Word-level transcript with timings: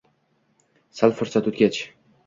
Sal 1.01 1.15
fursat 1.21 1.53
o'tgach: 1.55 1.83